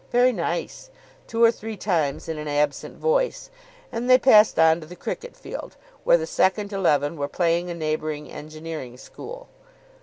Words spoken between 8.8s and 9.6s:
school.